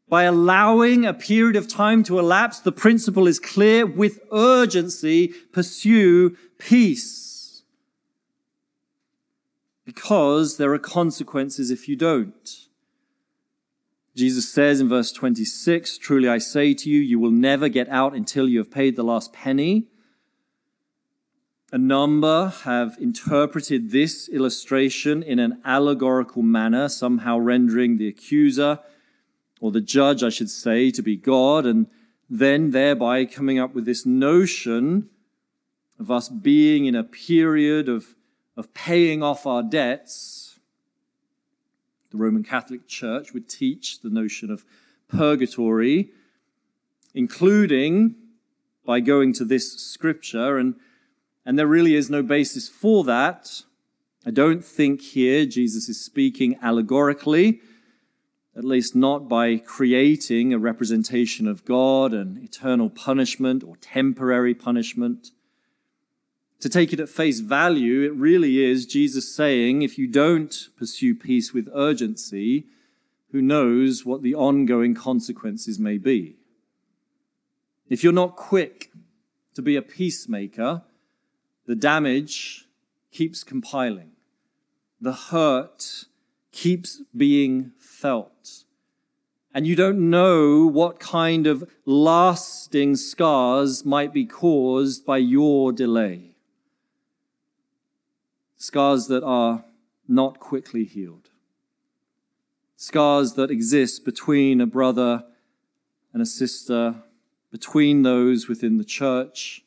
[0.07, 3.86] By allowing a period of time to elapse, the principle is clear.
[3.86, 7.34] With urgency, pursue peace
[9.85, 12.68] because there are consequences if you don't.
[14.16, 18.14] Jesus says in verse 26, Truly I say to you, you will never get out
[18.14, 19.89] until you have paid the last penny.
[21.72, 28.78] A number have interpreted this illustration in an allegorical manner, somehow rendering the accuser,
[29.61, 31.89] or the judge, I should say, to be God, and
[32.30, 35.09] then thereby coming up with this notion
[35.99, 38.14] of us being in a period of
[38.57, 40.59] of paying off our debts,
[42.11, 44.64] the Roman Catholic Church would teach the notion of
[45.09, 46.11] purgatory,
[47.12, 48.14] including
[48.84, 50.76] by going to this scripture, and,
[51.44, 53.62] and there really is no basis for that.
[54.26, 57.61] I don't think here Jesus is speaking allegorically,
[58.57, 65.32] at least not by creating a representation of God and eternal punishment or temporary punishment
[66.64, 71.14] to take it at face value, it really is Jesus saying, if you don't pursue
[71.14, 72.64] peace with urgency,
[73.32, 76.36] who knows what the ongoing consequences may be.
[77.90, 78.90] If you're not quick
[79.52, 80.84] to be a peacemaker,
[81.66, 82.64] the damage
[83.12, 84.12] keeps compiling.
[84.98, 86.06] The hurt
[86.50, 88.64] keeps being felt.
[89.52, 96.34] And you don't know what kind of lasting scars might be caused by your delay
[98.64, 99.62] scars that are
[100.08, 101.28] not quickly healed,
[102.76, 105.22] scars that exist between a brother
[106.14, 106.94] and a sister,
[107.50, 109.62] between those within the church,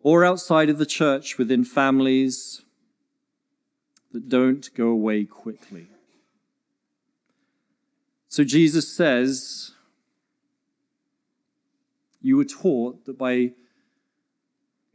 [0.00, 2.62] or outside of the church within families
[4.10, 5.86] that don't go away quickly.
[8.26, 9.74] So Jesus says,
[12.20, 13.52] You were taught that by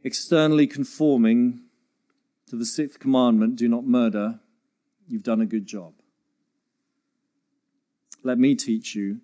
[0.04, 1.62] externally conforming
[2.48, 4.40] to the sixth commandment, do not murder,
[5.06, 5.92] you've done a good job.
[8.22, 9.20] Let me teach you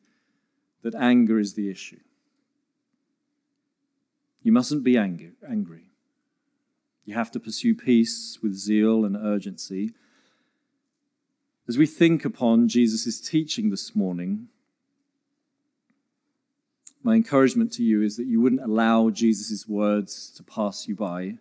[0.83, 2.01] that anger is the issue.
[4.43, 5.33] You mustn't be angry.
[5.49, 5.85] angry.
[7.05, 9.93] You have to pursue peace with zeal and urgency.
[11.67, 14.49] As we think upon Jesus' teaching this morning,
[17.03, 21.39] my encouragement to you is that you wouldn't allow Jesus' words to pass you by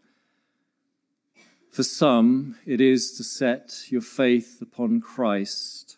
[1.73, 5.97] for some, it is to set your faith upon Christ,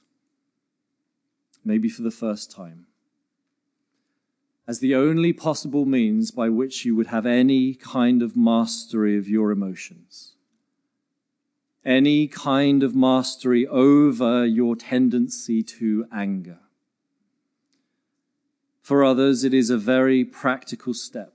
[1.66, 2.88] maybe for the first time,
[4.66, 9.28] as the only possible means by which you would have any kind of mastery of
[9.28, 10.36] your emotions,
[11.84, 16.60] any kind of mastery over your tendency to anger.
[18.82, 21.34] For others, it is a very practical step.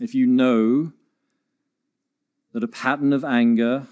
[0.00, 0.92] If you know
[2.58, 3.86] that a pattern of anger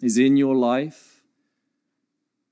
[0.00, 1.24] is in your life,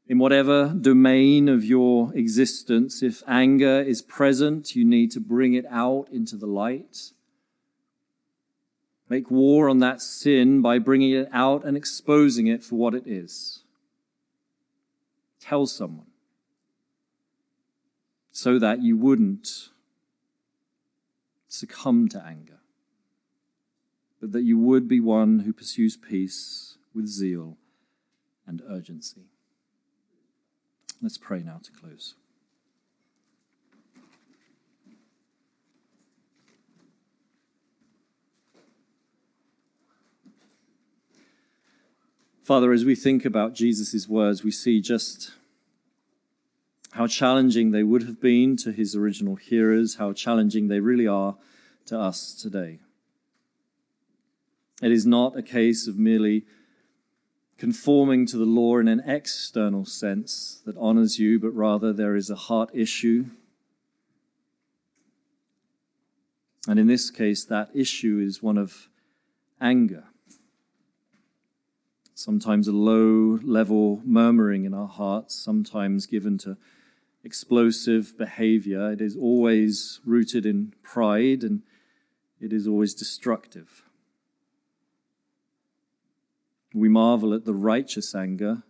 [0.09, 5.65] in whatever domain of your existence, if anger is present, you need to bring it
[5.71, 7.13] out into the light.
[9.09, 13.07] Make war on that sin by bringing it out and exposing it for what it
[13.07, 13.63] is.
[15.39, 16.11] Tell someone
[18.33, 19.69] so that you wouldn't
[21.47, 22.60] succumb to anger
[24.21, 27.57] but that you would be one who pursues peace with zeal
[28.47, 29.31] and urgency.
[31.03, 32.15] Let's pray now to close.
[42.43, 45.33] Father, as we think about Jesus' words, we see just
[46.91, 51.37] how challenging they would have been to his original hearers, how challenging they really are
[51.87, 52.81] to us today.
[54.81, 56.45] It is not a case of merely
[57.59, 62.31] conforming to the law in an external sense that honors you, but rather there is
[62.31, 63.27] a heart issue.
[66.67, 68.89] And in this case, that issue is one of
[69.61, 70.05] anger.
[72.15, 76.57] Sometimes a low level murmuring in our hearts, sometimes given to
[77.25, 78.91] explosive behavior.
[78.91, 81.63] It is always rooted in pride and
[82.41, 83.83] it is always destructive.
[86.73, 88.63] We marvel at the righteous anger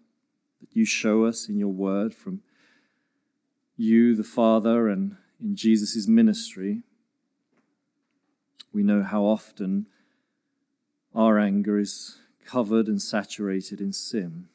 [0.60, 2.40] that you show us in your word from
[3.76, 6.82] you, the Father, and in Jesus' ministry.
[8.72, 9.86] We know how often
[11.14, 14.48] our anger is covered and saturated in sin,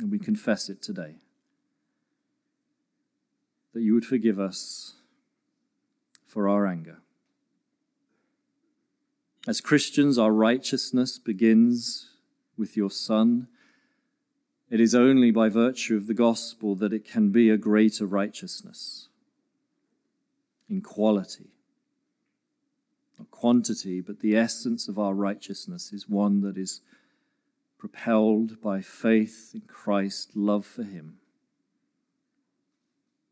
[0.00, 1.16] and we confess it today.
[3.74, 4.94] That you would forgive us
[6.26, 6.98] for our anger.
[9.48, 12.10] As Christians, our righteousness begins
[12.58, 13.48] with your Son.
[14.68, 19.08] It is only by virtue of the gospel that it can be a greater righteousness
[20.68, 21.46] in quality.
[23.18, 26.82] Not quantity, but the essence of our righteousness is one that is
[27.78, 31.20] propelled by faith in Christ, love for Him.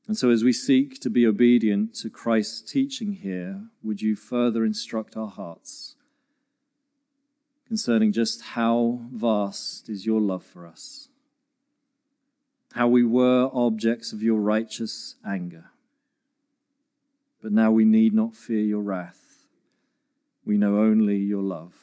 [0.08, 4.64] And so, as we seek to be obedient to Christ's teaching here, would you further
[4.64, 5.95] instruct our hearts?
[7.66, 11.08] Concerning just how vast is your love for us,
[12.74, 15.70] how we were objects of your righteous anger.
[17.42, 19.46] But now we need not fear your wrath.
[20.44, 21.74] We know only your love.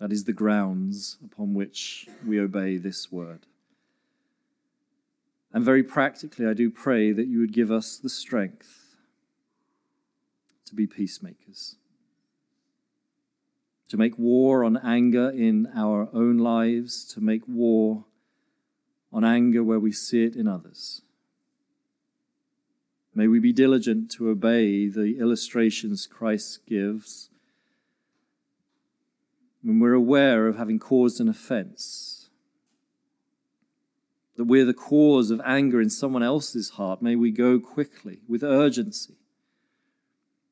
[0.00, 3.46] That is the grounds upon which we obey this word.
[5.52, 8.96] And very practically, I do pray that you would give us the strength
[10.66, 11.76] to be peacemakers
[13.88, 18.04] to make war on anger in our own lives, to make war
[19.12, 21.02] on anger where we see it in others.
[23.14, 27.30] May we be diligent to obey the illustrations Christ gives
[29.62, 32.28] when we're aware of having caused an offense.
[34.36, 37.00] That we're the cause of anger in someone else's heart.
[37.00, 39.14] May we go quickly with urgency.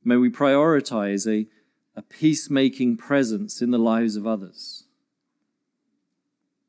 [0.04, 1.48] May we prioritize a
[1.94, 4.84] a peacemaking presence in the lives of others.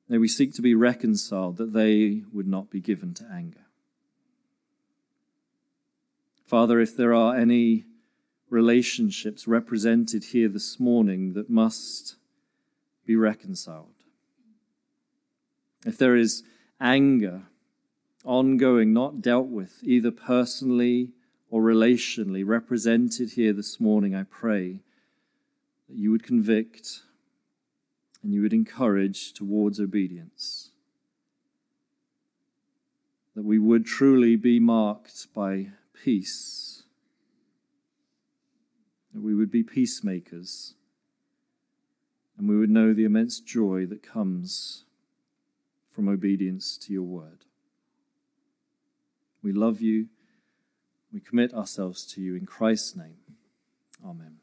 [0.10, 3.66] May we seek to be reconciled that they would not be given to anger.
[6.46, 7.86] Father, if there are any
[8.50, 12.16] relationships represented here this morning that must
[13.06, 13.96] be reconciled,
[15.86, 16.44] if there is
[16.80, 17.44] anger
[18.24, 21.10] ongoing, not dealt with, either personally
[21.50, 24.80] or relationally, represented here this morning, I pray
[25.90, 27.02] that you would convict
[28.22, 30.72] and you would encourage towards obedience.
[33.36, 35.70] That we would truly be marked by
[36.04, 36.84] peace.
[39.14, 40.76] That we would be peacemakers.
[42.38, 44.86] And we would know the immense joy that comes
[45.92, 47.46] from obedience to your word.
[49.44, 50.08] We love you.
[51.12, 53.18] We commit ourselves to you in Christ's name.
[54.04, 54.43] Amen.